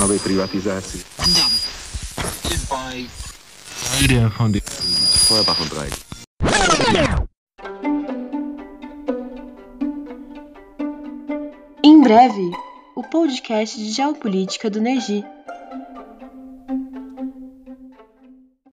[0.00, 1.00] novej privatizácii.
[5.28, 5.60] Feuerbach
[11.84, 12.50] Em breve,
[12.96, 15.24] o podcast de geopolítica do Neji.